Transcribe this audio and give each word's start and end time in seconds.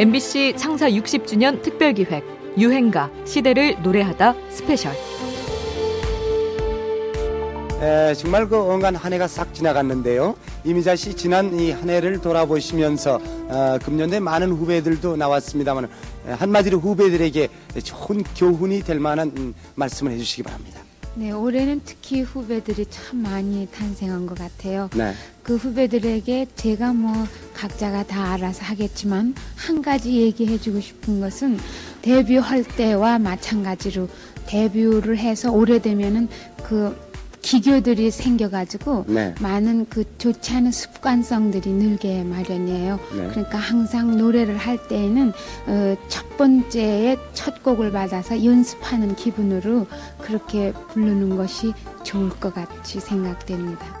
MBC 0.00 0.54
창사 0.56 0.88
60주년 0.88 1.60
특별기획 1.60 2.24
유행가 2.56 3.10
시대를 3.26 3.82
노래하다 3.82 4.34
스페셜. 4.48 4.94
에, 7.82 8.14
정말 8.14 8.48
그 8.48 8.56
언간 8.56 8.96
한 8.96 9.12
해가 9.12 9.28
싹 9.28 9.52
지나갔는데요. 9.52 10.36
이미자 10.64 10.96
씨 10.96 11.12
지난 11.12 11.52
이 11.52 11.72
한 11.72 11.90
해를 11.90 12.18
돌아보시면서 12.18 13.20
어, 13.48 13.78
금년에 13.84 14.20
많은 14.20 14.50
후배들도 14.52 15.16
나왔습니다만 15.18 15.90
한마디로 16.30 16.78
후배들에게 16.78 17.48
좋은 17.84 18.24
교훈이 18.38 18.80
될 18.80 19.00
만한 19.00 19.30
음, 19.36 19.54
말씀을 19.74 20.12
해주시기 20.12 20.44
바랍니다. 20.44 20.80
네, 21.14 21.32
올해는 21.32 21.80
특히 21.84 22.22
후배들이 22.22 22.86
참 22.88 23.18
많이 23.18 23.66
탄생한 23.66 24.26
것 24.26 24.38
같아요. 24.38 24.88
네. 24.94 25.12
그 25.42 25.56
후배들에게 25.56 26.46
제가 26.54 26.92
뭐 26.92 27.12
각자가 27.52 28.04
다 28.04 28.32
알아서 28.32 28.62
하겠지만 28.64 29.34
한 29.56 29.82
가지 29.82 30.20
얘기해주고 30.20 30.80
싶은 30.80 31.20
것은 31.20 31.58
데뷔할 32.02 32.62
때와 32.64 33.18
마찬가지로 33.18 34.08
데뷔를 34.46 35.18
해서 35.18 35.50
오래되면은 35.50 36.28
그 36.64 36.96
기교들이 37.42 38.10
생겨가지고 38.10 39.06
네. 39.08 39.34
많은 39.40 39.86
그 39.88 40.04
좋지 40.18 40.54
않은 40.56 40.72
습관성들이 40.72 41.70
늘게 41.70 42.24
마련이에요. 42.24 43.00
네. 43.16 43.28
그러니까 43.28 43.58
항상 43.58 44.16
노래를 44.16 44.56
할 44.56 44.86
때에는 44.88 45.32
어, 45.66 45.96
첫 46.08 46.36
번째에 46.36 47.16
첫 47.32 47.62
곡을 47.62 47.92
받아서 47.92 48.44
연습하는 48.44 49.16
기분으로 49.16 49.86
그렇게 50.18 50.72
부르는 50.88 51.36
것이 51.36 51.72
좋을 52.04 52.30
것 52.30 52.54
같이 52.54 53.00
생각됩니다. 53.00 54.00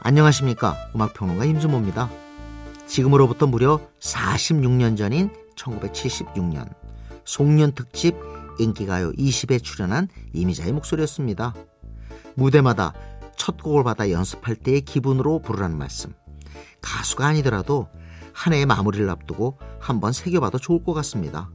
안녕하십니까 0.00 0.76
음악평론가 0.94 1.44
임수모입니다. 1.44 2.10
지금으로부터 2.86 3.46
무려 3.46 3.80
46년 4.00 4.96
전인 4.96 5.30
1976년 5.56 6.68
송년 7.24 7.72
특집 7.72 8.14
인기가요 8.58 9.12
20에 9.12 9.62
출연한 9.62 10.08
이미자의 10.32 10.72
목소리였습니다. 10.72 11.54
무대마다 12.34 12.92
첫 13.36 13.62
곡을 13.62 13.84
받아 13.84 14.10
연습할 14.10 14.56
때의 14.56 14.82
기분으로 14.82 15.40
부르라는 15.40 15.76
말씀. 15.76 16.12
가수가 16.80 17.26
아니더라도 17.26 17.88
한 18.32 18.52
해의 18.52 18.66
마무리를 18.66 19.08
앞두고 19.08 19.58
한번 19.80 20.12
새겨봐도 20.12 20.58
좋을 20.58 20.84
것 20.84 20.92
같습니다. 20.94 21.50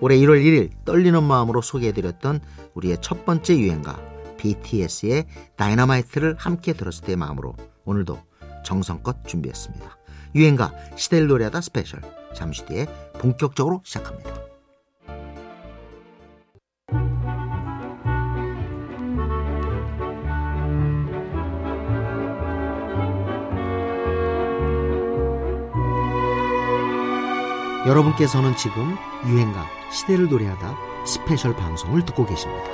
올해 0.00 0.16
1월 0.16 0.42
1일 0.44 0.70
떨리는 0.84 1.22
마음으로 1.22 1.62
소개해드렸던 1.62 2.40
우리의 2.74 2.98
첫 3.00 3.24
번째 3.24 3.56
유행가 3.58 3.98
BTS의 4.38 5.26
다이너마이트를 5.56 6.36
함께 6.38 6.74
들었을 6.74 7.04
때의 7.04 7.16
마음으로 7.16 7.56
오늘도 7.84 8.18
정성껏 8.64 9.26
준비했습니다. 9.26 9.96
유행가 10.34 10.72
시대를 10.96 11.28
노래하다 11.28 11.60
스페셜 11.60 12.00
잠시 12.34 12.66
뒤에 12.66 12.86
본격적으로 13.18 13.80
시작합니다. 13.84 14.43
여러분께서는 27.86 28.56
지금 28.56 28.96
유행가 29.26 29.66
시대를 29.90 30.28
노래하다 30.28 30.74
스페셜 31.06 31.54
방송을 31.54 32.04
듣고 32.06 32.24
계십니다. 32.24 32.64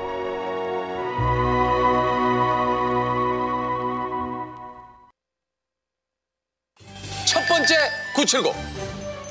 첫 7.26 7.46
번째 7.48 7.74
970 8.14 8.52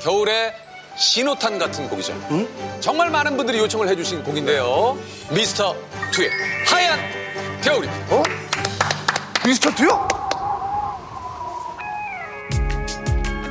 겨울에 0.02 0.52
신호탄 0.96 1.58
같은 1.58 1.88
곡이죠. 1.88 2.14
정말 2.80 3.10
많은 3.10 3.36
분들이 3.38 3.58
요청을 3.58 3.88
해주신 3.88 4.22
곡인데요. 4.22 4.98
미스터 5.34 5.74
투의 6.12 6.28
하얀 6.66 6.98
겨울입니다. 7.62 8.16
어? 8.16 8.22
미스터 9.46 9.70
투요? 9.74 10.29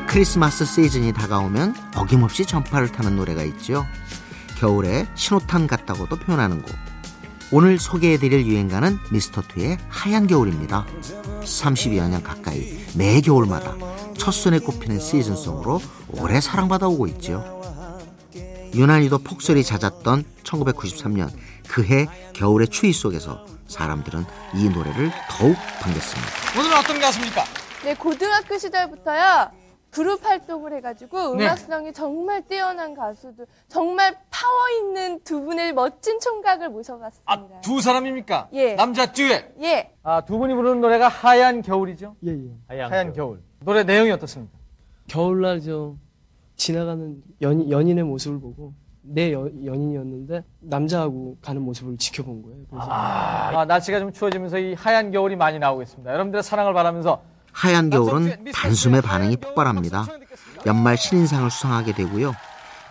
크리스마스 0.09 0.66
시즌이 0.66 1.14
다가오면 1.14 1.75
어김없이 1.96 2.44
전파를 2.44 2.92
타는 2.92 3.16
노래가 3.16 3.44
있죠. 3.44 3.86
겨울에 4.58 5.06
신호탄 5.14 5.68
같다고도 5.68 6.16
표현하는 6.16 6.64
곡. 6.64 6.75
오늘 7.52 7.78
소개해드릴 7.78 8.47
유행가는 8.47 8.97
미스터2의 9.12 9.78
하얀 9.88 10.25
겨울입니다. 10.25 10.88
30여 11.44 12.09
년 12.09 12.24
가까이 12.24 12.84
매 12.96 13.22
겨울마다 13.22 13.75
첫눈에 14.18 14.58
꼽히는 14.59 15.00
시즌송으로 15.00 15.80
오래 16.14 16.41
사랑받아오고 16.41 17.06
있죠. 17.09 17.62
유난히도 18.74 19.20
폭설이 19.20 19.64
잦았던 19.64 20.26
1993년 20.44 21.30
그해 21.68 22.08
겨울의 22.34 22.70
추위 22.70 22.94
속에서 22.94 23.46
사람들은 23.68 24.26
이 24.56 24.70
노래를 24.70 25.12
더욱 25.30 25.56
반겼습니다. 25.80 26.31
오늘은 26.58 26.78
어떤 26.78 27.00
가수입니까? 27.00 27.44
네, 27.84 27.94
고등학교 27.94 28.58
시절부터요. 28.58 29.59
그룹 29.92 30.24
활동을 30.24 30.74
해가지고 30.74 31.36
네. 31.36 31.46
음악성이 31.46 31.92
정말 31.94 32.42
뛰어난 32.44 32.94
가수들, 32.94 33.46
정말 33.68 34.16
파워 34.30 34.70
있는 34.80 35.20
두 35.24 35.42
분의 35.42 35.74
멋진 35.74 36.20
총각을 36.20 36.70
모셔봤습니다. 36.70 37.32
아, 37.32 37.62
두 37.62 37.82
사람입니까? 37.82 38.50
예. 38.54 38.76
남자 38.76 39.12
듀엣. 39.12 39.56
예, 39.62 39.92
아, 40.04 40.22
두 40.22 40.38
분이 40.38 40.54
부르는 40.54 40.82
노래가 40.82 41.08
하얀 41.08 41.62
겨울이죠? 41.62 42.16
예, 42.26 42.32
예. 42.32 42.82
하얀, 42.82 43.14
겨울. 43.14 43.42
노래 43.62 43.84
내용이 43.84 44.12
어떻습니까? 44.12 44.58
겨울날 45.08 45.60
저 45.62 45.96
지나가는 46.56 47.22
연, 47.42 47.70
연인의 47.70 48.04
모습을 48.04 48.40
보고 48.40 48.74
내 49.02 49.34
여, 49.34 49.50
연인이었는데 49.66 50.44
남자하고 50.60 51.38
가는 51.42 51.62
모습을 51.64 51.98
지켜본 51.98 52.44
거예요. 52.44 52.58
그래서 52.70 52.86
아, 52.90 53.66
날씨가 53.66 54.00
좀 54.00 54.12
추워지면서 54.12 54.60
이 54.60 54.74
하얀 54.76 55.10
겨울이 55.12 55.36
많이 55.36 55.58
나오고 55.58 55.82
있습니다. 55.82 56.12
여러분들의 56.14 56.44
사랑을 56.44 56.74
바라면서 56.74 57.22
하얀 57.52 57.90
겨울은 57.90 58.52
단숨에 58.54 59.02
반응이 59.02 59.38
폭발합니다. 59.38 60.06
연말 60.66 60.98
신인상을 60.98 61.50
수상하게 61.50 61.94
되고요. 61.94 62.34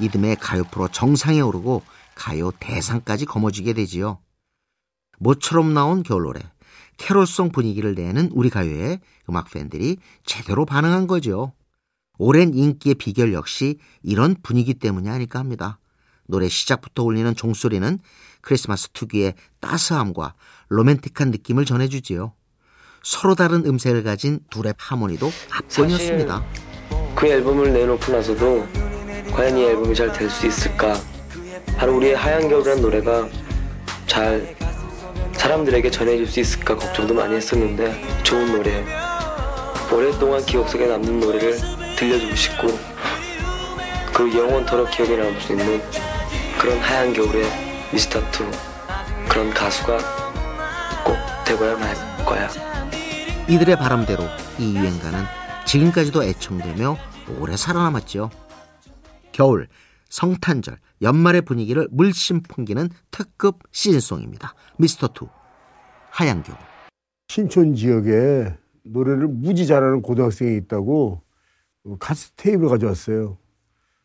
이듬해 0.01 0.35
가요 0.35 0.65
프로 0.71 0.89
정상에 0.89 1.41
오르고 1.41 1.83
가요 2.15 2.51
대상까지 2.59 3.27
거머쥐게 3.27 3.73
되지요. 3.73 4.21
모처럼 5.19 5.75
나온 5.75 6.03
겨울 6.03 6.23
노래, 6.25 6.41
캐롤송 6.97 7.51
분위기를 7.51 7.95
내는 7.95 8.31
우리 8.33 8.51
가요에 8.51 9.01
음악 9.29 9.51
팬들이 9.51 9.97
제대로 10.25 10.65
반응한 10.65 11.07
거죠. 11.07 11.53
오랜 12.19 12.55
인기의 12.55 12.97
비결 12.97 13.33
역시 13.33 13.79
이런 14.03 14.37
분위기 14.43 14.75
때문이 14.75 15.09
아닐까 15.09 15.39
합니다. 15.39 15.79
노래 16.27 16.49
시작부터 16.49 17.05
울리는 17.05 17.35
종소리는 17.35 17.99
크리스마스 18.43 18.91
특유의 18.91 19.35
따스함과 19.61 20.35
로맨틱한 20.69 21.31
느낌을 21.31 21.65
전해주지요. 21.65 22.35
서로 23.03 23.35
다른 23.35 23.65
음색을 23.67 24.03
가진 24.03 24.41
둘의 24.51 24.75
하모니도 24.77 25.31
압권이었습니다. 25.51 26.43
그 27.15 27.27
앨범을 27.27 27.73
내놓고 27.73 28.13
나서도 28.13 28.67
과연 29.33 29.57
이 29.57 29.65
앨범이 29.65 29.95
잘 29.95 30.13
될 30.13 30.29
수 30.31 30.47
있을까? 30.47 30.99
바로 31.77 31.97
우리의 31.97 32.17
하얀 32.17 32.49
겨울이라는 32.49 32.83
노래가 32.83 33.29
잘 34.07 34.57
사람들에게 35.35 35.91
전해질 35.91 36.27
수 36.27 36.41
있을까 36.41 36.77
걱정도 36.77 37.15
많이 37.15 37.35
했었는데 37.37 38.03
좋은 38.25 38.53
노래 38.53 38.85
오랫동안 39.93 40.45
기억 40.45 40.69
속에 40.69 40.87
남는 40.87 41.21
노래를 41.21 41.59
들려주고 41.97 42.35
싶고 42.35 42.79
그 44.13 44.37
영원토록 44.37 44.91
기억에 44.91 45.17
남을 45.17 45.41
수 45.41 45.53
있는 45.53 45.81
그런 46.59 46.79
하얀 46.81 47.13
겨울의 47.13 47.45
미스터2 47.93 48.51
그런 49.29 49.51
가수가 49.51 49.99
꼭 51.05 51.17
되고야 51.45 51.77
말 51.77 51.95
거야. 52.25 52.68
이들의 53.49 53.77
바람대로 53.77 54.23
이 54.59 54.77
유행가는 54.77 55.21
지금까지도 55.67 56.23
애청되며 56.23 56.99
오래 57.41 57.56
살아남았죠. 57.56 58.29
겨울, 59.33 59.69
성탄절, 60.11 60.79
연말의 61.00 61.43
분위기를 61.43 61.89
물씬 61.91 62.43
풍기는 62.43 62.91
특급 63.11 63.61
시즌송입니다. 63.71 64.53
미스터2 64.79 65.31
하얀 66.11 66.43
겨울 66.43 66.59
신촌 67.29 67.75
지역에 67.75 68.55
노래를 68.83 69.29
무지 69.29 69.67
잘하는 69.67 70.03
고등학생이 70.03 70.55
있다고 70.59 71.23
카세트 72.01 72.33
테이프를 72.37 72.69
가져왔어요. 72.69 73.39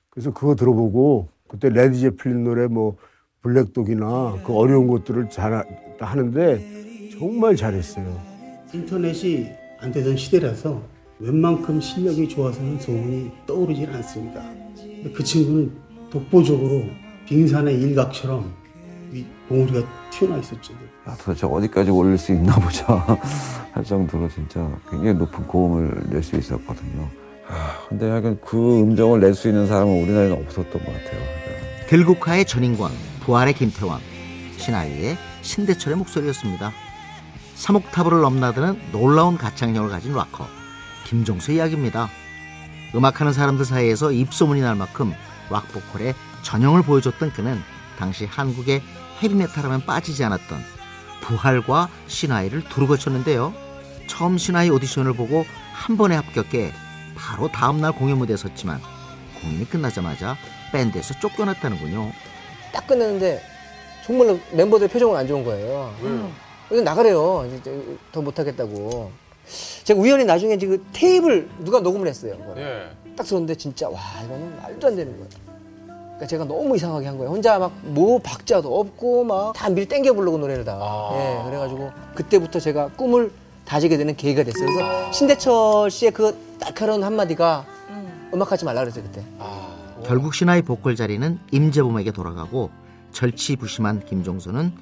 그래서 0.09 0.31
그거 0.31 0.55
들어보고 0.55 1.27
그때 1.49 1.67
레드 1.69 1.99
제플린 1.99 2.45
노래 2.45 2.67
뭐 2.67 2.95
Black 3.41 3.87
Dog이나 3.87 4.41
그 4.45 4.53
어려운 4.53 4.87
것들을 4.87 5.29
잘 5.29 5.65
하는데 5.99 7.09
정말 7.11 7.57
잘했어요. 7.57 8.32
인터넷이 8.73 9.49
안 9.79 9.91
되던 9.91 10.17
시대라서 10.17 10.81
웬만큼 11.19 11.79
실력이 11.79 12.27
좋아서는 12.29 12.79
소문이 12.79 13.31
떠오르질 13.45 13.89
않습니다. 13.91 14.41
근데 14.75 15.11
그 15.11 15.23
친구는 15.23 15.71
독보적으로 16.09 16.83
빙산의 17.27 17.79
일각처럼 17.81 18.51
이 19.13 19.23
봉우리가 19.47 19.87
튀어나와 20.11 20.39
있었죠. 20.39 20.73
아, 21.05 21.15
도대체 21.17 21.45
어디까지 21.45 21.91
올릴 21.91 22.17
수 22.17 22.31
있나 22.33 22.55
보자 22.55 22.85
할 23.71 23.83
정도로 23.83 24.27
진짜 24.29 24.67
굉장히 24.89 25.13
높은 25.13 25.45
고음을 25.47 26.09
낼 26.09 26.23
수 26.23 26.35
있었거든요. 26.35 27.07
근데 27.89 28.09
약간 28.09 28.39
그 28.43 28.81
음정을 28.81 29.19
낼 29.19 29.35
수 29.35 29.47
있는 29.49 29.67
사람은 29.67 30.01
우리나라에는 30.03 30.37
없었던 30.45 30.71
것 30.71 30.85
같아요. 30.85 31.21
들국화의 31.89 32.45
전인권, 32.45 32.91
부활의 33.21 33.53
김태왕, 33.53 33.99
신하위의 34.57 35.15
신대철의 35.41 35.97
목소리였습니다. 35.97 36.71
삼옥타브를 37.55 38.21
넘나드는 38.21 38.91
놀라운 38.91 39.37
가창력을 39.37 39.89
가진 39.89 40.13
락커 40.13 40.47
김종수 41.05 41.51
이야기입니다. 41.53 42.09
음악하는 42.95 43.33
사람들 43.33 43.65
사이에서 43.65 44.11
입소문이 44.11 44.61
날 44.61 44.75
만큼 44.75 45.13
락보컬의 45.49 46.13
전형을 46.43 46.83
보여줬던 46.83 47.33
그는 47.33 47.61
당시 47.97 48.25
한국의 48.25 48.81
헤비메탈하면 49.21 49.85
빠지지 49.85 50.23
않았던 50.23 50.59
부활과 51.21 51.89
신하이를 52.07 52.63
두루 52.69 52.87
거쳤는데요. 52.87 53.53
처음 54.07 54.37
신하이 54.37 54.69
오디션을 54.69 55.13
보고 55.13 55.45
한 55.73 55.95
번에 55.97 56.15
합격해 56.15 56.73
바로 57.15 57.49
다음날 57.49 57.93
공연 57.93 58.17
무대에 58.17 58.35
섰지만 58.35 58.81
공연이 59.41 59.69
끝나자마자 59.69 60.35
밴드에서 60.71 61.13
쫓겨났다는군요. 61.19 62.11
딱 62.73 62.87
끝냈는데 62.87 63.41
정말로 64.05 64.39
멤버들 64.51 64.87
표정은 64.89 65.15
안 65.17 65.27
좋은 65.27 65.43
거예요. 65.43 65.93
이거 66.71 66.81
나가래요. 66.81 67.49
이제 67.59 67.97
더 68.11 68.21
못하겠다고. 68.21 69.11
제가 69.83 69.99
우연히 69.99 70.23
나중에 70.25 70.57
지금 70.57 70.83
테이블 70.93 71.49
누가 71.59 71.79
녹음을 71.81 72.07
했어요. 72.07 72.35
예. 72.57 72.89
딱 73.15 73.23
들었는데 73.25 73.55
진짜 73.55 73.89
와 73.89 73.99
이거는 74.25 74.57
말도 74.61 74.87
안 74.87 74.95
되는 74.95 75.11
거예요. 75.13 75.27
그러니까 75.85 76.27
제가 76.27 76.45
너무 76.45 76.75
이상하게 76.75 77.07
한 77.07 77.17
거예요. 77.17 77.31
혼자 77.31 77.59
막 77.59 77.71
뭐 77.83 78.19
박자도 78.19 78.79
없고 78.79 79.23
막다 79.25 79.69
미리 79.69 79.85
땡겨 79.87 80.13
부르고 80.13 80.37
노래를 80.37 80.63
다. 80.63 80.79
예, 81.13 81.43
그래가지고 81.49 81.91
그때부터 82.15 82.59
제가 82.59 82.89
꿈을 82.95 83.31
다지게 83.65 83.97
되는 83.97 84.15
계기가 84.15 84.43
됐어요. 84.43 84.65
그래서 84.65 85.11
신대철 85.11 85.91
씨의 85.91 86.11
그 86.11 86.35
날카로운 86.59 87.03
한마디가 87.03 87.65
음 87.89 88.41
악하지 88.41 88.63
말라 88.65 88.81
그랬어요 88.81 89.03
그때. 89.03 89.23
결국 90.05 90.33
신하의 90.33 90.63
보컬 90.63 90.95
자리는 90.95 91.39
임재범에게 91.51 92.11
돌아가고 92.11 92.69
절치부심한 93.11 94.05
김종수는 94.05 94.73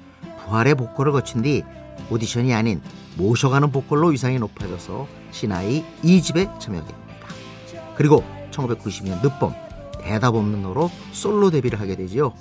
부활의 0.44 0.74
보컬을 0.74 1.12
거친 1.12 1.42
뒤 1.42 1.64
오디션이 2.10 2.54
아닌 2.54 2.80
모셔가는 3.16 3.70
보컬로 3.72 4.08
위상이 4.08 4.38
높아져서 4.38 5.06
신하의 5.30 5.84
2집에 6.02 6.58
참여하게 6.60 6.88
됩니다. 6.88 7.28
그리고 7.96 8.24
1992년 8.50 9.22
늦봄 9.22 9.52
대답 10.00 10.34
없는 10.34 10.62
너로 10.62 10.90
솔로 11.12 11.50
데뷔를 11.50 11.80
하게 11.80 11.96
되지요. 11.96 12.32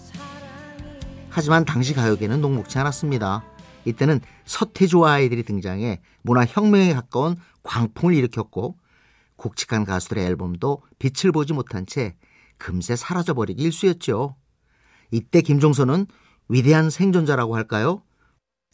하지만 1.30 1.63
당시 1.63 1.94
가요계는 1.94 2.42
녹록지 2.42 2.77
않았습니다. 2.80 3.44
이때는 3.86 4.19
서태지와 4.45 5.13
아이들이 5.13 5.44
등장해 5.44 6.01
문화혁명에 6.24 6.94
가까운 6.94 7.36
광풍을 7.63 8.13
일으켰고 8.15 8.77
곡직한 9.38 9.86
가수들의 9.86 10.25
앨범도 10.25 10.83
빛을 11.00 11.31
보지 11.31 11.53
못한 11.53 11.86
채 11.86 12.15
금세 12.57 12.95
사라져버리기 12.95 13.63
일쑤였죠. 13.63 14.36
이때 15.09 15.42
김종서는 15.42 16.06
위대한 16.51 16.89
생존자라고 16.89 17.56
할까요? 17.56 18.03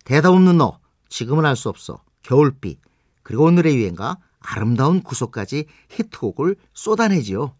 대답 0.03 0.31
없는 0.33 0.57
너, 0.57 0.79
지금은 1.09 1.45
알 1.45 1.55
수 1.55 1.69
없어, 1.69 2.03
겨울비, 2.23 2.79
그리고 3.21 3.43
오늘의 3.43 3.77
유행가 3.77 4.17
아름다운 4.39 5.03
구속까지 5.03 5.65
히트곡을 5.91 6.55
쏟아내지요. 6.73 7.55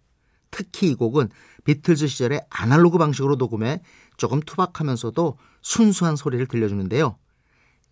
특히 0.49 0.89
이 0.89 0.95
곡은 0.95 1.29
비틀즈 1.65 2.07
시절의 2.07 2.47
아날로그 2.49 2.97
방식으로 2.97 3.35
녹음해 3.35 3.83
조금 4.15 4.39
투박하면서도 4.39 5.37
순수한 5.61 6.15
소리를 6.15 6.47
들려주는데요. 6.47 7.19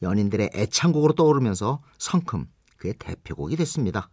연인들의 0.01 0.49
애창곡으로 0.55 1.13
떠오르면서 1.13 1.83
성큼 1.99 2.47
그의 2.77 2.95
대표곡이 2.97 3.55
됐습니다. 3.57 4.09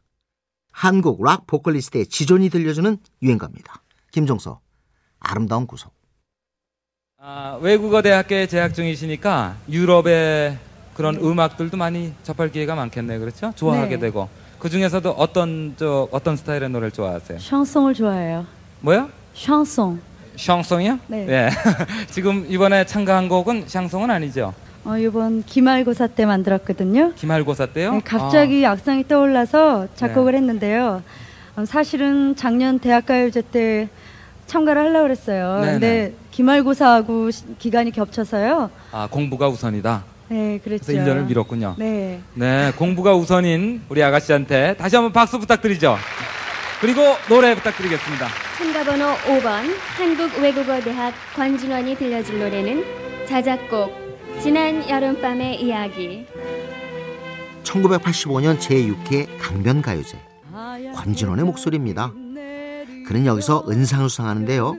한국 0.70 1.24
락 1.24 1.46
보컬리스트의 1.46 2.08
지존이 2.08 2.50
들려주는 2.50 2.98
유행가입니다. 3.22 3.82
김종서, 4.10 4.60
아름다운 5.18 5.66
구속. 5.66 6.01
아, 7.24 7.56
외국어 7.60 8.02
대학교에 8.02 8.48
재학 8.48 8.74
중이시니까 8.74 9.54
유럽의 9.70 10.58
그런 10.92 11.14
음악들도 11.14 11.76
많이 11.76 12.12
접할 12.24 12.50
기회가 12.50 12.74
많겠네요. 12.74 13.20
그렇죠? 13.20 13.52
좋아하게 13.54 13.94
네. 13.94 14.00
되고. 14.00 14.28
그 14.58 14.68
중에서도 14.68 15.08
어떤 15.10 15.74
저 15.76 16.08
어떤 16.10 16.34
스타일의 16.36 16.70
노래를 16.70 16.90
좋아하세요? 16.90 17.38
샹송을 17.38 17.94
좋아해요. 17.94 18.44
뭐요? 18.80 19.08
샹송. 19.36 20.00
샹송이요? 20.34 20.98
네. 21.06 21.28
예. 21.28 21.50
지금 22.10 22.44
이번에 22.48 22.84
참가한 22.86 23.28
곡은 23.28 23.68
샹송은 23.68 24.10
아니죠. 24.10 24.52
어, 24.84 24.98
이번 24.98 25.44
기말고사 25.44 26.08
때 26.08 26.26
만들었거든요. 26.26 27.12
기말고사 27.14 27.66
때요? 27.66 27.92
네, 27.92 28.00
갑자기 28.04 28.66
아. 28.66 28.72
악상이 28.72 29.06
떠올라서 29.06 29.86
작곡을 29.94 30.34
했는데요. 30.34 31.04
어, 31.54 31.64
사실은 31.66 32.34
작년 32.34 32.80
대학가요제 32.80 33.42
때 33.52 33.88
참가를 34.52 34.82
하려고 34.82 35.04
그랬어요. 35.04 35.60
네네. 35.60 35.72
근데 35.72 36.14
기말고사하고 36.30 37.30
시- 37.30 37.44
기간이 37.58 37.90
겹쳐서요. 37.90 38.70
아, 38.92 39.08
공부가 39.10 39.48
우선이다. 39.48 40.04
네, 40.28 40.60
그랬죠. 40.62 40.84
그래서 40.92 41.02
1년을 41.10 41.26
미뤘군요. 41.26 41.76
네. 41.78 42.20
네, 42.34 42.70
공부가 42.76 43.14
우선인 43.14 43.80
우리 43.88 44.02
아가씨한테 44.02 44.74
다시 44.78 44.94
한번 44.96 45.12
박수 45.12 45.38
부탁드리죠. 45.38 45.96
그리고 46.82 47.00
노래 47.30 47.54
부탁드리겠습니다. 47.54 48.26
참가번호 48.58 49.06
5번 49.26 49.74
한국외국어대학 49.96 51.14
관진원이 51.34 51.96
들려줄 51.96 52.38
노래는 52.40 52.84
자작곡 53.26 53.90
지난 54.42 54.86
여름밤의 54.88 55.62
이야기 55.62 56.26
1985년 57.62 58.58
제6회 58.58 59.28
강변가요제 59.40 60.18
관진원의 60.94 61.44
목소리입니다. 61.46 62.12
그는 63.06 63.26
여기서 63.26 63.64
은상을 63.68 64.08
수상하는데요. 64.08 64.76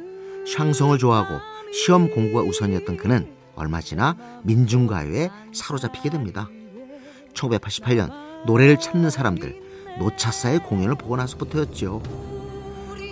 샹송을 0.55 0.97
좋아하고 0.97 1.39
시험 1.73 2.09
공부가 2.09 2.43
우선이었던 2.43 2.97
그는 2.97 3.27
얼마 3.55 3.81
지나 3.81 4.15
민중가요에 4.43 5.29
사로잡히게 5.53 6.09
됩니다. 6.09 6.49
1988년 7.33 8.11
노래를 8.45 8.79
찾는 8.79 9.09
사람들 9.09 9.61
노찾사의 9.99 10.59
공연을 10.63 10.95
보고 10.95 11.15
나서부터였죠. 11.15 12.01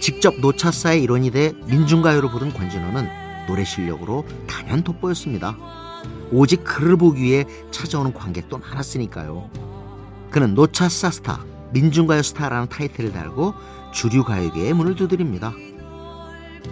직접 0.02 0.40
노찾사의 0.40 1.04
일원이 1.04 1.32
돼 1.32 1.54
민중가요를 1.68 2.30
부른 2.30 2.54
권진원은 2.54 3.08
노래 3.48 3.64
실력으로 3.64 4.26
단연 4.48 4.84
돋보였습니다. 4.84 5.58
오직 6.32 6.64
그를 6.64 6.96
보기 6.96 7.22
위해 7.22 7.46
찾아오는 7.72 8.14
관객도 8.14 8.58
많았으니까요. 8.58 9.50
그는 10.32 10.56
노찾사 10.56 11.12
스타, 11.12 11.46
민중가요 11.74 12.22
스타라는 12.22 12.70
타이틀을 12.70 13.12
달고 13.12 13.54
주류 13.92 14.24
가요계의 14.24 14.74
문을 14.74 14.96
두드립니다. 14.96 15.54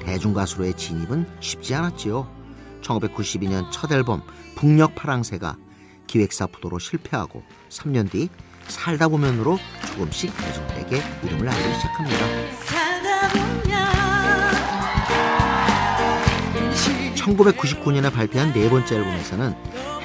대중 0.01 0.33
가수로의 0.33 0.75
진입은 0.75 1.27
쉽지 1.39 1.75
않았지요. 1.75 2.27
1992년 2.81 3.69
첫 3.71 3.91
앨범 3.91 4.21
북녘 4.55 4.95
파랑새가 4.95 5.57
기획사 6.07 6.47
부도로 6.47 6.79
실패하고 6.79 7.43
3년 7.69 8.09
뒤 8.09 8.29
살다 8.67 9.07
보면으로 9.09 9.57
조금씩 9.87 10.35
대중들에게 10.35 11.01
이름을 11.23 11.49
알리기 11.49 11.75
시작합니다. 11.75 12.25
1999년에 17.15 18.11
발표한 18.11 18.53
네 18.53 18.69
번째 18.69 18.95
앨범에서는 18.95 19.53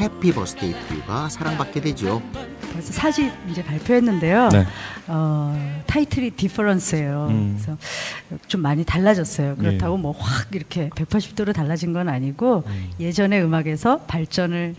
Happy 0.00 0.32
Birthday 0.32 0.74
to 0.88 1.00
You가 1.00 1.28
사랑받게 1.28 1.80
되죠. 1.80 2.20
그래서 2.74 2.92
사실 2.92 3.32
이제 3.48 3.62
발표했는데요. 3.62 4.48
네. 4.50 4.66
어, 5.06 5.82
타이틀이 5.86 6.32
Difference예요. 6.32 7.28
음. 7.30 7.56
그래서 7.56 7.78
좀 8.48 8.62
많이 8.62 8.84
달라졌어요. 8.84 9.54
그렇다고 9.56 9.96
예. 9.96 10.02
뭐 10.02 10.25
확 10.25 10.48
이렇게 10.54 10.88
180도로 10.90 11.54
달라진 11.54 11.92
건 11.92 12.08
아니고 12.08 12.64
예전의 12.98 13.42
음악에서 13.44 13.98
발전을 14.00 14.74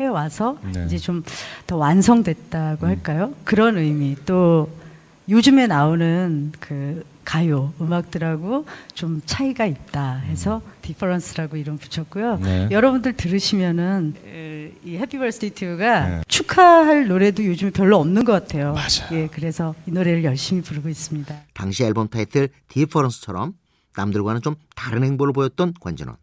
해 0.00 0.06
와서 0.06 0.58
네. 0.72 0.84
이제 0.86 0.98
좀 0.98 1.22
더 1.66 1.76
완성됐다고 1.76 2.86
할까요? 2.86 3.32
그런 3.44 3.78
의미 3.78 4.14
또 4.26 4.68
요즘에 5.28 5.66
나오는 5.66 6.52
그 6.60 7.04
가요 7.24 7.74
음악들하고 7.80 8.64
좀 8.94 9.20
차이가 9.26 9.66
있다 9.66 10.14
해서 10.18 10.62
Difference라고 10.82 11.56
이름 11.56 11.76
붙였고요. 11.76 12.38
네. 12.38 12.68
여러분들 12.70 13.14
들으시면은 13.14 14.14
에, 14.24 14.72
이 14.84 14.96
Happy 14.96 15.18
Birthday 15.18 15.50
To 15.50 15.71
You가 15.71 16.22
축하할 16.28 17.08
노래도 17.08 17.44
요즘에 17.44 17.72
별로 17.72 17.98
없는 17.98 18.24
것 18.24 18.32
같아요. 18.32 18.74
맞아요. 18.74 19.08
예, 19.12 19.26
그래서 19.26 19.74
이 19.86 19.90
노래를 19.90 20.22
열심히 20.22 20.62
부르고 20.62 20.88
있습니다. 20.88 21.34
당시 21.52 21.82
앨범 21.82 22.08
타이틀 22.08 22.48
Difference처럼 22.68 23.54
남들과는 23.96 24.42
좀 24.42 24.54
다른 24.76 25.02
행보를 25.02 25.32
보였던 25.32 25.74
권진원. 25.80 26.16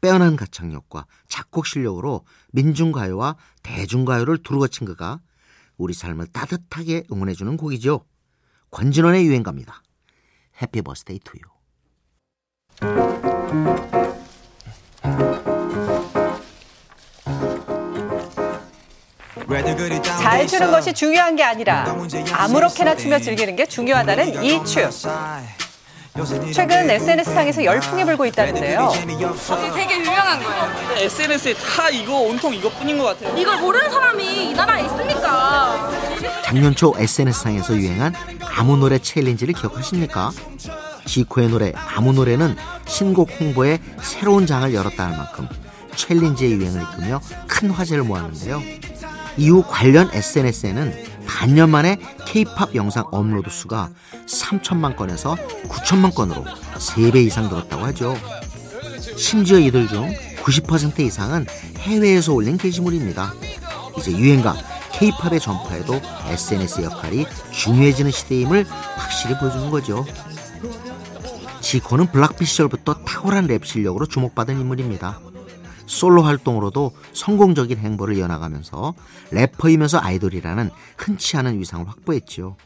빼어난 0.00 0.34
가창력과 0.34 1.06
작곡 1.28 1.66
실력으로 1.66 2.24
민중가요와 2.52 3.36
대중가요를 3.62 4.38
두루 4.38 4.58
거친 4.58 4.84
그가 4.86 5.20
우리 5.76 5.94
삶을 5.94 6.26
따뜻하게 6.28 7.04
응원해주는 7.12 7.56
곡이죠. 7.56 8.04
권진원의 8.76 9.24
유행가입니다. 9.24 9.82
Happy 10.60 10.82
Birthday 10.82 11.18
To 11.24 11.32
You. 11.38 11.40
잘 20.02 20.46
추는 20.46 20.70
것이 20.70 20.92
중요한 20.92 21.36
게 21.36 21.42
아니라 21.42 21.86
아무렇게나 22.32 22.96
추며 22.96 23.18
즐기는 23.18 23.56
게 23.56 23.64
중요하다는 23.64 24.44
이추. 24.44 24.90
최근 26.52 26.90
SNS상에서 26.90 27.64
열풍이 27.64 28.04
불고 28.04 28.26
있다는데요. 28.26 28.90
되게 29.74 30.00
유명한 30.00 30.42
거예요. 30.42 30.96
SNS에 30.96 31.54
다 31.54 31.88
이거 31.88 32.18
온통 32.20 32.52
이것뿐인 32.54 32.98
것 32.98 33.04
같아요. 33.04 33.34
이걸 33.38 33.58
모르는 33.58 33.90
사람이 33.90 34.50
이 34.50 34.52
나라에 34.52 34.84
있습니까? 34.84 35.95
작년 36.56 36.74
초 36.74 36.94
SNS상에서 36.96 37.76
유행한 37.76 38.14
아무 38.40 38.78
노래 38.78 38.98
챌린지를 38.98 39.52
기억하십니까? 39.52 40.32
지코의 41.04 41.50
노래 41.50 41.70
아무 41.74 42.14
노래는 42.14 42.56
신곡 42.86 43.28
홍보에 43.38 43.78
새로운 44.00 44.46
장을 44.46 44.72
열었다 44.72 45.06
할 45.06 45.18
만큼 45.18 45.46
챌린지의 45.94 46.52
유행을 46.52 46.80
이끌며 46.80 47.20
큰 47.46 47.68
화제를 47.68 48.04
모았는데요. 48.04 48.62
이후 49.36 49.64
관련 49.68 50.08
SNS에는 50.10 50.94
반년 51.26 51.68
만에 51.68 51.98
K-pop 52.24 52.74
영상 52.74 53.04
업로드 53.10 53.50
수가 53.50 53.90
3천만 54.26 54.96
건에서 54.96 55.36
9천만 55.68 56.14
건으로 56.14 56.42
3배 56.78 57.16
이상 57.16 57.50
늘었다고 57.50 57.84
하죠. 57.84 58.16
심지어 59.14 59.58
이들 59.58 59.88
중 59.88 60.10
90% 60.38 61.00
이상은 61.00 61.44
해외에서 61.80 62.32
올린 62.32 62.56
게시물입니다. 62.56 63.34
이제 63.98 64.10
유행가 64.12 64.56
K-pop의 64.98 65.40
전파에도 65.40 66.00
SNS 66.26 66.82
역할이 66.82 67.26
중요해지는 67.52 68.10
시대임을 68.10 68.64
확실히 68.64 69.38
보여주는 69.38 69.70
거죠. 69.70 70.06
지코는 71.60 72.12
블락비 72.12 72.46
시절부터 72.46 72.94
탁월한 73.04 73.46
랩 73.46 73.66
실력으로 73.66 74.06
주목받은 74.06 74.58
인물입니다. 74.58 75.20
솔로 75.84 76.22
활동으로도 76.22 76.92
성공적인 77.12 77.78
행보를 77.78 78.16
이어나가면서 78.16 78.94
래퍼이면서 79.32 79.98
아이돌이라는 80.00 80.70
흔치 80.96 81.36
않은 81.36 81.60
위상을 81.60 81.86
확보했지요. 81.86 82.56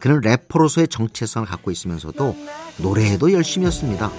그는 0.00 0.20
래퍼로서의 0.20 0.88
정체성을 0.88 1.46
갖고 1.46 1.70
있으면서도 1.70 2.36
노래에도 2.78 3.32
열심히였습니다. 3.32 4.10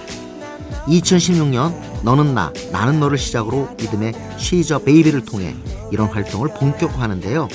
2016년 0.86 2.02
너는 2.02 2.34
나, 2.34 2.52
나는 2.72 2.98
너를 2.98 3.18
시작으로 3.18 3.68
믿음의 3.78 4.14
쉬저 4.38 4.80
베이비를 4.80 5.24
통해 5.24 5.54
이런 5.90 6.08
활동을 6.08 6.48
본격화하는데요. 6.54 7.48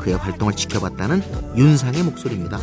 그의 0.00 0.16
활동을 0.16 0.54
지켜봤다는 0.54 1.22
윤상의 1.56 2.02
목소리입니다. 2.02 2.58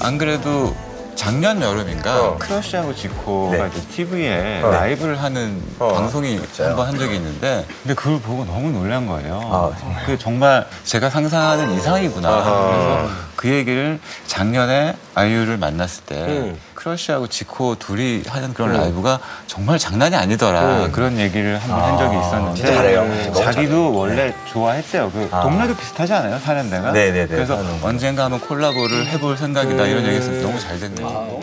안 0.00 0.18
그래도 0.18 0.74
작년 1.14 1.62
여름인가 1.62 2.22
어. 2.22 2.38
크러쉬하고 2.38 2.94
지코가 2.94 3.56
네. 3.56 3.70
TV에 3.90 4.62
어. 4.62 4.70
라이브를 4.70 5.20
하는 5.22 5.62
어. 5.78 5.94
방송이 5.94 6.38
한 6.58 6.76
번 6.76 6.86
한 6.86 6.98
적이 6.98 7.16
있는데 7.16 7.64
근데 7.82 7.94
그걸 7.94 8.20
보고 8.20 8.44
너무 8.44 8.70
놀란 8.70 9.06
거예요. 9.06 9.40
아, 9.42 9.70
그 10.04 10.18
정말 10.18 10.66
제가 10.84 11.08
상상하는 11.08 11.72
이상이구나. 11.72 12.28
그래서 12.30 13.08
그 13.34 13.48
얘기를 13.48 13.98
작년에 14.26 14.94
아이유를 15.14 15.56
만났을 15.56 16.04
때 16.04 16.16
음. 16.26 16.58
크러쉬하고 16.86 17.26
지코 17.26 17.74
둘이 17.74 18.22
하는 18.28 18.54
그런 18.54 18.70
음. 18.70 18.76
라이브가 18.76 19.18
정말 19.48 19.76
장난이 19.76 20.14
아니더라. 20.14 20.84
음. 20.86 20.92
그런 20.92 21.18
얘기를 21.18 21.58
한번한 21.58 21.94
아, 21.94 21.98
적이 21.98 22.18
있었는데 22.18 22.54
진짜 22.54 22.74
잘해요. 22.74 23.32
자기도 23.34 23.42
잘해요. 23.42 23.92
원래 23.92 24.34
좋아했대요. 24.52 25.10
그 25.10 25.28
아. 25.32 25.42
동네도 25.42 25.76
비슷하지 25.76 26.12
않아요? 26.12 26.38
사는 26.38 26.70
데가? 26.70 26.92
네네네, 26.92 27.26
그래서 27.26 27.56
사는 27.56 27.80
거. 27.80 27.88
언젠가 27.88 28.24
한번 28.24 28.40
콜라보를 28.40 29.06
해볼 29.08 29.36
생각이다 29.36 29.84
이런 29.86 30.04
얘기했을 30.04 30.34
때 30.34 30.42
너무 30.42 30.60
잘 30.60 30.78
됐네요. 30.78 31.40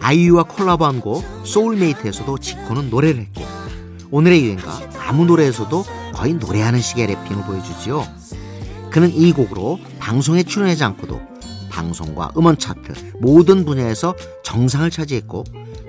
아이유와 0.00 0.42
콜라보한 0.44 1.00
곡 1.00 1.24
Soulmate에서도 1.44 2.38
지코는 2.38 2.90
노래를 2.90 3.20
했고 3.20 3.44
오늘의 4.10 4.44
유행가 4.44 4.80
아무 5.06 5.24
노래에서도 5.26 5.84
거의 6.12 6.34
노래하는 6.34 6.80
식의 6.80 7.06
rapping을 7.06 7.44
보여주지요. 7.44 8.04
그는 8.90 9.10
이 9.14 9.32
곡으로 9.32 9.78
방송에 10.00 10.42
출연하지 10.42 10.82
않고도 10.82 11.31
방송과 11.72 12.32
음원 12.36 12.58
차트 12.58 13.16
모든 13.20 13.64
분야에서 13.64 14.14
정상을 14.44 14.88
차지했고 14.90 15.44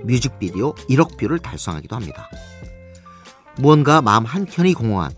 뮤직비디오 0.06 0.74
1억 0.90 1.18
view를 1.18 1.40
달성하기도 1.40 1.96
합니다. 1.96 2.30
무언가 3.58 4.02
마음 4.02 4.25
한켠이 4.25 4.74
공허한 4.74 5.13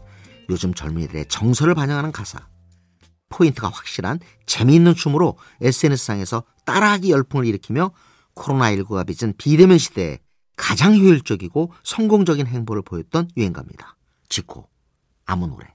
요즘 0.50 0.74
젊은이들의 0.74 1.27
정서를 1.29 1.75
반영하는 1.75 2.12
가사 2.12 2.39
포인트가 3.29 3.69
확실한 3.69 4.19
재미있는 4.45 4.95
춤으로 4.95 5.38
SNS상에서 5.62 6.43
따라하기 6.65 7.12
열풍을 7.12 7.45
일으키며 7.45 7.91
코로나19가 8.36 9.05
빚은 9.05 9.36
비대면 9.38 9.77
시대에 9.77 10.19
가장 10.57 10.95
효율적이고 10.95 11.74
성공적인 11.84 12.48
행보를 12.48 12.81
보였던 12.81 13.29
유행가입니다. 13.38 13.98
지코, 14.29 14.69
아무 15.25 15.48
노래. 15.48 15.75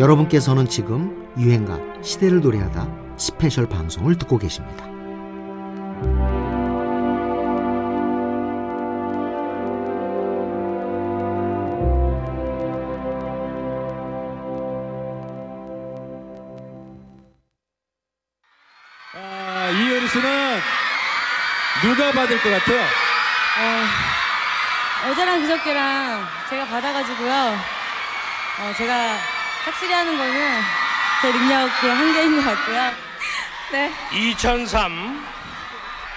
여러분께서는 0.00 0.66
지금 0.66 1.30
유행가 1.36 1.78
시대를 2.02 2.40
노래하다 2.40 2.88
스페셜 3.18 3.68
방송을 3.68 4.16
듣고 4.16 4.38
계십니다. 4.38 4.86
아, 19.14 19.70
이효리 19.70 20.08
씨는 20.08 20.60
누가 21.82 22.10
받을 22.12 22.40
것 22.42 22.48
같아요? 22.48 22.80
어, 23.58 25.10
어제랑 25.10 25.42
그저께랑 25.42 26.26
제가 26.48 26.64
받아가지고요. 26.64 27.34
어, 28.60 28.74
제가 28.78 29.29
확실히 29.64 29.92
하는 29.92 30.16
거는 30.16 30.60
제 31.22 31.30
능력의 31.32 31.90
한계인 31.94 32.36
것 32.36 32.50
같고요. 32.50 32.92
네. 33.72 33.92
2003 34.12 35.24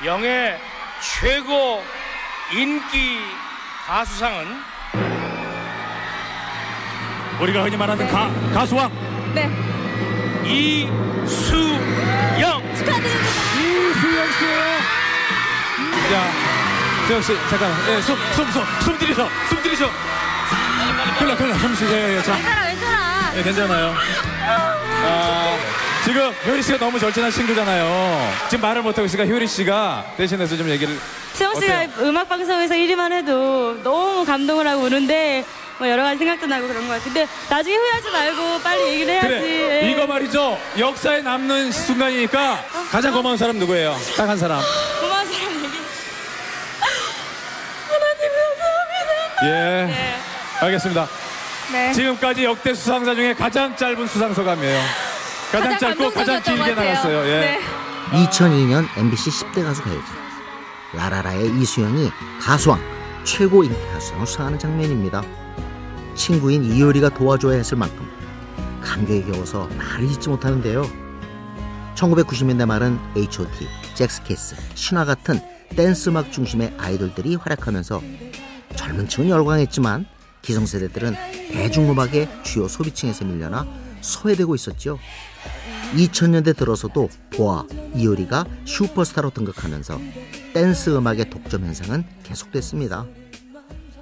영예 0.06 0.60
최고 1.02 1.84
인기 2.52 3.20
가수상은 3.86 4.64
우리가 7.40 7.64
흔히 7.64 7.76
말하는 7.78 8.08
가, 8.08 8.30
가수왕 8.54 8.90
네. 9.34 9.50
이수영 10.46 11.32
축하드립니다. 12.76 13.30
이수영 13.60 14.32
씨예요. 14.40 14.80
자, 16.10 16.32
수영 17.08 17.22
씨 17.22 17.36
잠깐만. 17.50 17.90
예, 17.90 18.02
숨, 18.02 18.18
숨, 18.34 18.52
숨, 18.52 18.64
숨 18.82 18.98
들이셔, 18.98 19.30
숨 19.50 19.62
들이셔. 19.64 19.90
큰일 21.18 21.28
나, 21.30 21.36
큰일 21.36 21.50
나. 21.52 21.58
잠시, 21.60 21.86
예, 21.86 22.18
예, 22.18 22.22
자. 22.22 22.63
괜찮아. 23.34 23.38
예, 23.38 23.44
괜찮아요. 23.44 23.96
아, 25.06 25.58
지금 26.06 26.32
효리 26.46 26.62
씨가 26.62 26.78
너무 26.78 27.00
절친한 27.00 27.32
친구잖아요. 27.32 28.32
지금 28.50 28.62
말을 28.62 28.82
못하고 28.82 29.06
있으니까 29.06 29.32
효리 29.32 29.48
씨가 29.48 30.14
대신해서 30.18 30.56
좀 30.56 30.70
얘기를. 30.70 30.98
수영 31.34 31.56
씨가? 31.60 31.86
음악 32.00 32.30
방송에서 32.30 32.76
1위만 32.76 33.12
해도 33.12 33.82
너무 33.84 34.24
감동을 34.26 34.68
하고 34.68 34.84
우는데 34.84 35.44
뭐 35.80 35.90
여러 35.90 36.04
가지 36.04 36.20
생각도 36.20 36.46
나고 36.46 36.68
그런 36.68 36.88
것 36.88 36.94
같은데 36.94 37.28
나중에 37.50 37.76
후회하지 37.76 38.12
말고 38.12 38.60
빨리 38.62 38.84
얘기를 38.94 39.14
해야지. 39.14 39.28
그래, 39.28 39.82
예. 39.88 39.92
이거 39.92 40.06
말이죠. 40.06 40.60
역사에 40.78 41.22
남는 41.22 41.72
순간이니까 41.72 42.64
가장 42.92 43.14
고마운 43.14 43.38
사람 43.38 43.58
누구예요? 43.58 43.98
딱 44.16 44.30
한 44.30 44.38
사람. 44.38 44.62
고마운 45.02 45.26
사람 45.26 45.56
얘기. 45.56 45.68
하나님 47.90 48.32
감사합니다. 49.40 49.46
예. 49.46 50.16
알겠습니다. 50.62 51.23
네. 51.72 51.94
지금까지 51.94 52.44
역대 52.46 52.74
수상자 52.74 53.16
중에 53.16 53.34
가장 53.34 53.76
짧은 53.76 54.08
수상 54.08 54.34
소감이에요. 54.34 54.80
가장, 55.52 55.72
가장 55.74 55.80
짧고 55.96 56.12
가장 56.12 56.42
길게. 56.42 56.74
나갔어요. 56.76 57.18
예. 57.28 57.40
네. 57.40 57.60
2002년 58.12 58.86
MBC 58.98 59.30
10대 59.30 59.64
가수 59.64 59.82
가요제 59.84 60.02
라라라의 60.94 61.50
이수영이 61.60 62.12
가수왕 62.42 62.80
최고 63.24 63.64
인기 63.64 63.76
가수상을 63.94 64.28
수상하는 64.28 64.60
장면입니다. 64.60 65.24
친구인 66.16 66.64
이효리가 66.64 67.10
도와줘야 67.10 67.58
했을 67.58 67.78
만큼 67.78 68.08
감격에 68.84 69.24
겨워서 69.24 69.68
말을 69.78 70.04
잇지 70.12 70.30
못하는데요. 70.30 70.88
1990년대 71.96 72.66
말은 72.66 73.00
H.O.T, 73.16 73.68
젝스키스, 73.96 74.56
신화 74.76 75.06
같은 75.06 75.40
댄스 75.76 76.10
음악 76.10 76.32
중심의 76.32 76.74
아이돌들이 76.78 77.36
활약하면서 77.36 78.02
젊은 78.76 79.08
층은 79.08 79.30
열광했지만 79.30 80.06
기성세대들은 80.44 81.16
대중음악의 81.52 82.44
주요 82.44 82.68
소비층에서 82.68 83.26
밀려나 83.26 83.66
소외되고 84.02 84.54
있었죠. 84.54 85.00
2000년대 85.96 86.56
들어서도 86.56 87.10
보아, 87.36 87.66
이효리가 87.96 88.46
슈퍼스타로 88.66 89.32
등극하면서 89.32 90.00
댄스 90.54 90.96
음악의 90.96 91.30
독점 91.30 91.66
현상은 91.66 92.04
계속됐습니다. 92.24 93.08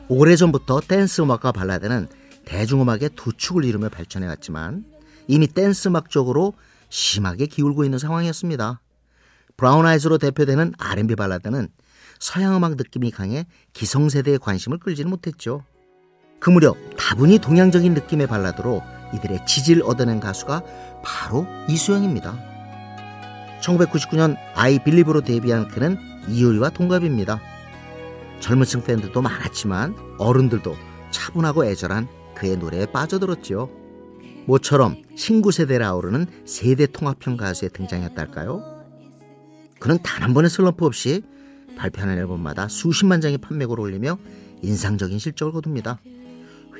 오래전부터 0.10 0.82
댄스 0.82 1.22
음악과 1.22 1.52
발라드는 1.52 2.08
대중음악의 2.46 3.12
두 3.16 3.32
축을 3.34 3.64
이루며 3.64 3.90
발전해왔지만 3.90 4.84
이미 5.28 5.48
댄스 5.48 5.90
음악 5.90 6.10
쪽으로 6.10 6.54
심하게 6.90 7.46
기울고 7.46 7.86
있는 7.86 8.00
상황이었습니다. 8.00 8.82
브라운 9.56 9.86
아이즈로 9.86 10.18
대표되는 10.18 10.74
R&B 10.78 11.16
발라드는 11.16 11.70
서양 12.20 12.56
음악 12.56 12.76
느낌이 12.76 13.12
강해 13.12 13.46
기성세대의 13.74 14.40
관심을 14.40 14.80
끌지는 14.80 15.10
못했죠. 15.10 15.64
그 16.42 16.50
무렵 16.50 16.76
다분히 16.98 17.38
동양적인 17.38 17.94
느낌의 17.94 18.26
발라드로 18.28 18.82
이들의 19.14 19.46
지지를 19.46 19.84
얻어낸 19.84 20.20
가수가 20.20 20.64
바로 21.04 21.46
이수영입니다. 21.70 22.36
1999년 23.62 24.36
아이 24.56 24.84
빌리브로 24.84 25.22
데뷔한 25.22 25.68
그는 25.68 25.98
이효리와 26.28 26.72
동갑입니다. 26.72 27.40
젊은 28.40 28.66
층 28.66 28.82
팬들도 28.84 29.22
많았지만 29.22 29.96
어른들도 30.18 30.76
차분하고 31.12 31.66
애절한 31.66 32.08
그의 32.34 32.58
노래에 32.58 32.88
빠져들었지요. 32.88 33.70
모처럼 34.48 34.96
신구 35.16 35.52
세대를 35.52 35.86
아우르는 35.86 36.26
세대 36.46 36.88
통합형 36.88 37.38
가수의 37.38 37.70
등장이었달까요? 37.70 38.64
그는 39.80 40.00
단 40.02 40.24
한 40.24 40.34
번의 40.34 40.50
슬럼프 40.50 40.86
없이 40.86 41.22
발표하는 41.78 42.18
앨범마다 42.18 42.68
수십만 42.68 43.22
장의 43.22 43.38
판매고를 43.38 43.84
올리며 43.84 44.18
인상적인 44.64 45.20
실적을 45.20 45.54
거둡니다. 45.54 46.00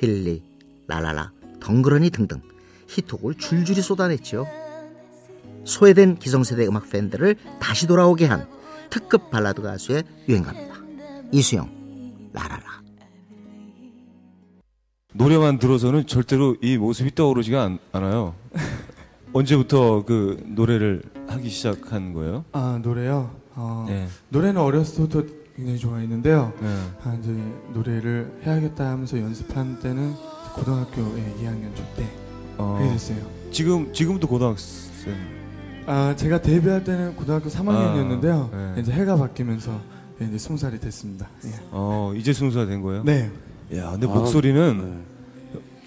휠리, 0.02 0.42
라라라, 0.88 1.30
덩그러니 1.60 2.10
등등 2.10 2.42
히트곡을 2.88 3.36
줄줄이 3.36 3.80
쏟아냈지요. 3.80 4.46
소외된 5.64 6.16
기성세대 6.16 6.66
음악 6.66 6.90
팬들을 6.90 7.36
다시 7.60 7.86
돌아오게 7.86 8.26
한 8.26 8.46
특급 8.90 9.30
발라드 9.30 9.62
가수의 9.62 10.02
유행가입니다. 10.28 10.74
이수영, 11.30 12.30
라라라. 12.32 12.82
노래만 15.14 15.58
들어서는 15.58 16.06
절대로 16.06 16.56
이 16.60 16.76
모습이 16.76 17.14
떠오르지가 17.14 17.62
않, 17.62 17.78
않아요. 17.92 18.34
언제부터 19.32 20.04
그 20.04 20.42
노래를 20.48 21.02
하기 21.28 21.48
시작한 21.48 22.12
거예요? 22.12 22.44
아 22.52 22.80
노래요. 22.82 23.34
어, 23.54 23.86
네. 23.88 24.08
노래는 24.30 24.60
어렸을 24.60 25.08
때부터 25.08 25.41
굉장히 25.56 25.78
좋아했는데요. 25.78 26.52
네. 26.60 26.76
아, 27.04 27.16
이제 27.20 27.30
노래를 27.74 28.40
해야겠다 28.44 28.90
하면서 28.90 29.18
연습한 29.18 29.80
때는 29.80 30.14
고등학교 30.54 31.02
예, 31.18 31.34
2학년 31.42 31.74
때 31.96 32.06
어, 32.58 32.76
하게 32.78 32.90
됐어요. 32.90 33.18
지금 33.50 33.92
지금도 33.92 34.26
고등학생. 34.28 35.14
아 35.86 36.14
제가 36.16 36.40
데뷔할 36.40 36.84
때는 36.84 37.16
고등학교 37.16 37.48
3학년이었는데요. 37.48 38.50
아, 38.52 38.72
네. 38.76 38.80
이제 38.80 38.92
해가 38.92 39.16
바뀌면서 39.16 39.80
예, 40.20 40.26
이제 40.26 40.36
20살이 40.36 40.80
됐습니다. 40.80 41.28
예. 41.44 41.50
어 41.70 42.12
이제 42.16 42.32
스무 42.32 42.50
살된 42.50 42.80
거예요? 42.82 43.02
네. 43.04 43.30
야, 43.76 43.90
근데 43.92 44.06
아, 44.06 44.10
목소리는 44.10 45.02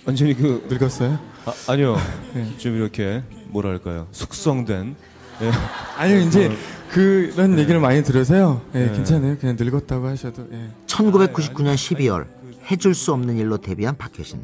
완전히 0.06 0.34
그 0.36 0.66
늙었어요? 0.70 1.18
아, 1.46 1.72
아니요. 1.72 1.96
네. 2.36 2.58
좀 2.58 2.76
이렇게 2.76 3.24
뭐랄까요? 3.48 4.08
숙성된. 4.12 4.96
예. 5.42 5.52
아니요 5.98 6.20
이제 6.20 6.48
어, 6.48 6.52
그런 6.92 7.58
얘기를 7.60 7.80
많이 7.80 8.04
들어서요. 8.04 8.62
예, 8.74 8.86
네. 8.86 8.92
괜찮아요. 8.94 9.38
그냥 9.38 9.56
늙었다고 9.60 10.08
하셔도. 10.08 10.48
예. 10.52 10.70
1999년 10.88 11.76
12월 11.76 12.28
해줄 12.72 12.96
수 12.96 13.12
없는 13.14 13.38
일로 13.38 13.58
데뷔한 13.58 13.98
박효신. 13.98 14.40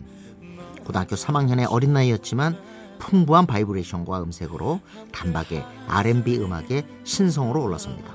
고등학교 0.83 1.15
3학년의 1.15 1.67
어린 1.69 1.93
나이였지만 1.93 2.57
풍부한 2.99 3.45
바이브레이션과 3.47 4.23
음색으로 4.23 4.79
단박에 5.11 5.63
R&B 5.87 6.37
음악의 6.39 6.83
신성으로 7.03 7.63
올라섭니다. 7.63 8.13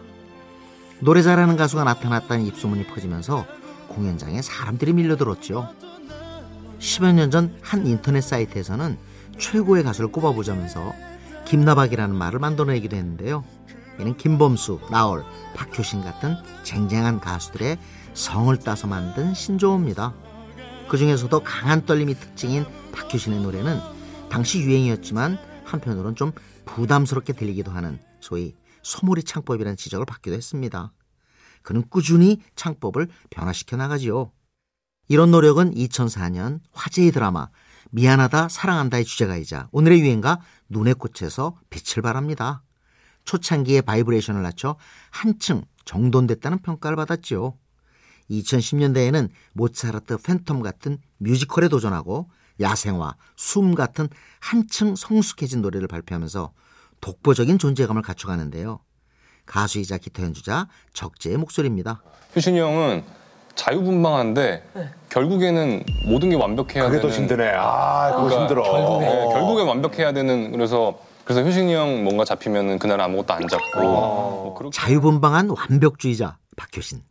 노래 1.01 1.23
잘하는 1.23 1.57
가수가 1.57 1.85
나타났다는 1.85 2.45
입소문이 2.47 2.87
퍼지면서 2.87 3.47
공연장에 3.89 4.43
사람들이 4.43 4.93
밀려들었죠. 4.93 5.69
10여 6.79 7.13
년 7.15 7.31
전 7.31 7.55
한 7.63 7.87
인터넷 7.87 8.21
사이트에서는 8.21 8.97
최고의 9.39 9.83
가수를 9.83 10.11
꼽아보자면서 10.13 10.93
김나박이라는 11.47 12.15
말을 12.15 12.39
만들어내기도 12.39 12.97
했는데요. 12.97 13.45
이는 13.99 14.17
김범수, 14.17 14.81
나얼, 14.91 15.25
박효신 15.55 16.03
같은 16.03 16.37
쟁쟁한 16.65 17.21
가수들의 17.21 17.79
성을 18.15 18.55
따서 18.59 18.87
만든 18.87 19.33
신조어입니다. 19.33 20.15
그 20.89 20.99
중에서도 20.99 21.41
강한 21.41 21.87
떨림이 21.87 22.15
특징인 22.15 22.65
박효신의 22.93 23.41
노래는 23.41 23.81
당시 24.29 24.61
유행이었지만 24.61 25.39
한편으론 25.65 26.15
좀 26.15 26.33
부담스럽게 26.65 27.33
들리기도 27.33 27.71
하는 27.71 27.99
소위 28.21 28.55
소몰이 28.83 29.23
창법이라는 29.23 29.77
지적을 29.77 30.05
받기도 30.07 30.37
했습니다. 30.37 30.93
그는 31.63 31.83
꾸준히 31.89 32.41
창법을 32.55 33.09
변화시켜 33.31 33.77
나가지요. 33.77 34.31
이런 35.09 35.31
노력은 35.31 35.75
2004년 35.75 36.61
화제의 36.73 37.13
드라마 37.13 37.49
미안하다 37.97 38.51
사랑한다의 38.51 39.07
주제가이자 39.07 39.71
오늘의 39.73 40.01
유행가 40.01 40.39
눈의 40.69 40.97
꽃에서 40.97 41.57
빛을 41.71 42.03
발합니다. 42.03 42.63
초창기에 43.25 43.81
바이브레이션을 43.81 44.43
낮춰 44.43 44.77
한층 45.09 45.63
정돈됐다는 45.87 46.59
평가를 46.59 46.95
받았지요. 46.97 47.57
2010년대에는 48.31 49.31
모차르트 49.55 50.19
팬텀 50.19 50.63
같은 50.63 50.99
뮤지컬에 51.17 51.69
도전하고 51.69 52.29
야생화, 52.61 53.17
숨 53.35 53.75
같은 53.75 54.09
한층 54.41 54.95
성숙해진 54.95 55.63
노래를 55.63 55.89
발표하면서 55.89 56.53
독보적인 57.01 57.59
존재감을 57.59 58.03
갖춰가는데요. 58.03 58.81
가수이자 59.47 59.97
기타 59.97 60.23
연주자 60.23 60.69
적재의 60.93 61.39
목소리입니다. 61.39 62.03
효신이 62.35 62.59
형은 62.59 63.05
자유분방한데 63.57 64.63
결국에는 65.09 65.83
모든 66.05 66.31
게 66.31 66.37
완벽해야 66.37 66.85
그게 66.85 66.99
되는. 66.99 67.01
더 67.03 67.09
힘드네. 67.09 67.53
아, 67.57 68.13
그거 68.15 68.41
힘들어. 68.41 68.63
결국에, 68.63 69.07
어. 69.07 69.29
결국에 69.31 69.63
완벽해야 69.63 70.13
되는 70.13 70.53
그래서 70.53 70.99
그래서 71.25 71.43
효신이 71.43 71.75
형 71.75 72.05
뭔가 72.05 72.25
잡히면은 72.25 72.79
그날 72.79 73.01
아무것도 73.01 73.33
안 73.35 73.49
잡고 73.49 73.81
뭐 73.81 74.55
그렇게 74.55 74.77
자유분방한 74.79 75.51
완벽주의자 75.51 76.39
박효신. 76.57 77.03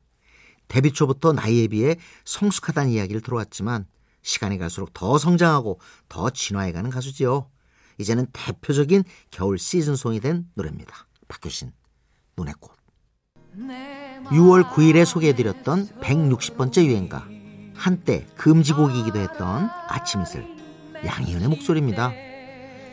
데뷔 0.67 0.91
초부터 0.93 1.33
나이에 1.33 1.67
비해 1.67 1.95
성숙하다는 2.23 2.91
이야기를 2.91 3.21
들어왔지만 3.21 3.85
시간이 4.23 4.57
갈수록 4.57 4.93
더 4.93 5.17
성장하고 5.17 5.79
더 6.09 6.29
진화해가는 6.31 6.89
가수지요. 6.89 7.49
이제는 7.99 8.27
대표적인 8.33 9.03
겨울 9.29 9.59
시즌송이 9.59 10.19
된 10.21 10.45
노래입니다. 10.55 11.07
박효신, 11.27 11.71
눈의 12.37 12.55
꽃. 12.59 12.71
6월 13.57 14.69
9일에 14.69 15.05
소개해드렸던 15.05 15.87
160번째 16.01 16.83
유행가. 16.85 17.25
한때 17.73 18.25
금지곡이기도 18.35 19.19
했던 19.19 19.69
아침 19.87 20.21
이슬. 20.21 20.45
양희은의 21.05 21.47
목소리입니다. 21.49 22.11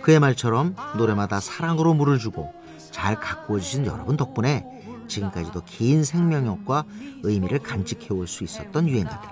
그의 0.03 0.20
말처럼 0.20 0.75
노래마다 0.96 1.40
사랑으로 1.40 1.94
물을 1.94 2.18
주고 2.18 2.53
잘 2.90 3.18
가꾸어 3.18 3.59
주신 3.59 3.87
여러분 3.87 4.16
덕분에 4.16 4.64
지금까지도 5.09 5.62
긴 5.64 6.05
생명력과 6.05 6.85
의미를 7.22 7.59
간직해 7.59 8.09
올 8.11 8.27
수 8.27 8.44
있었던 8.44 8.88
유행가들. 8.88 9.29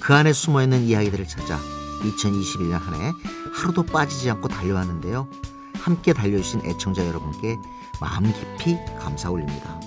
그 0.00 0.14
안에 0.14 0.32
숨어 0.32 0.62
있는 0.62 0.82
이야기들을 0.82 1.26
찾아 1.28 1.58
2021년 2.02 2.72
한 2.72 2.94
해 3.00 3.12
하루도 3.52 3.84
빠지지 3.84 4.30
않고 4.30 4.48
달려왔는데요. 4.48 5.28
함께 5.74 6.12
달려주신 6.12 6.62
애청자 6.64 7.06
여러분께 7.06 7.56
마음 8.00 8.32
깊이 8.32 8.78
감사 8.98 9.30
올립니다. 9.30 9.78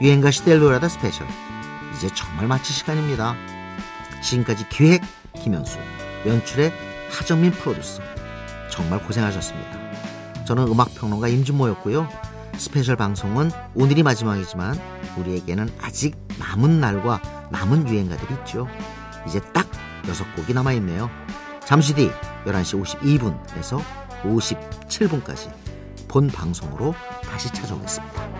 유행가 0.00 0.30
시대를 0.30 0.59
노래하다 0.59 0.88
스페셜. 0.88 1.26
이제 1.94 2.08
정말 2.14 2.48
마칠 2.48 2.74
시간입니다. 2.74 3.36
지금까지 4.22 4.68
기획 4.68 5.02
김현수, 5.36 5.78
연출의 6.26 6.72
하정민 7.10 7.52
프로듀서. 7.52 8.02
정말 8.70 9.02
고생하셨습니다. 9.04 10.44
저는 10.44 10.66
음악평론가 10.68 11.28
임진모였고요. 11.28 12.08
스페셜 12.56 12.96
방송은 12.96 13.50
오늘이 13.74 14.02
마지막이지만 14.02 14.78
우리에게는 15.16 15.72
아직 15.80 16.16
남은 16.38 16.80
날과 16.80 17.48
남은 17.50 17.88
유행가들이 17.88 18.34
있죠. 18.40 18.66
이제 19.26 19.40
딱 19.52 19.70
6곡이 20.02 20.54
남아있네요. 20.54 21.08
잠시 21.64 21.94
뒤 21.94 22.10
11시 22.46 22.82
52분에서 22.82 23.82
57분까지 24.22 25.52
본 26.08 26.26
방송으로 26.26 26.94
다시 27.30 27.48
찾아오겠습니다. 27.50 28.39